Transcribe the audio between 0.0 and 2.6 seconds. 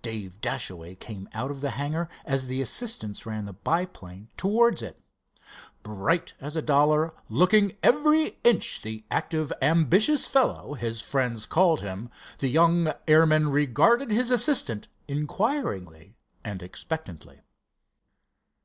Dave Dashaway came out of the hangar as the